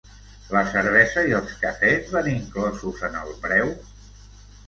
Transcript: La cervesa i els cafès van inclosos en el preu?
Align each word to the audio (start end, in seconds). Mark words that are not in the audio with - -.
La 0.53 0.61
cervesa 0.69 1.25
i 1.31 1.33
els 1.39 1.51
cafès 1.65 2.09
van 2.15 2.29
inclosos 2.31 3.05
en 3.09 3.19
el 3.21 3.35
preu? 3.45 3.69